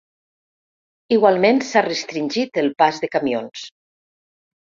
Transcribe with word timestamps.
Igualment 1.17 1.61
s’ha 1.67 1.83
restringit 1.87 2.59
el 2.63 2.71
pas 2.81 3.01
de 3.03 3.13
camions. 3.17 3.69